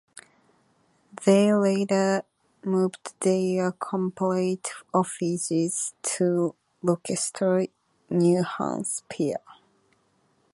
They 1.25 1.53
later 1.53 2.23
moved 2.65 3.13
their 3.19 3.71
corporate 3.71 4.67
offices 4.91 5.93
to 6.01 6.55
Rochester, 6.81 7.67
New 8.09 8.41
Hampshire. 8.43 9.41